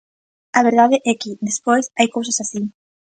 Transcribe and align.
A 0.59 0.61
verdade 0.67 0.97
é 1.11 1.13
que, 1.21 1.39
despois, 1.49 1.85
hai 1.97 2.07
cousas 2.15 2.37
así. 2.43 2.61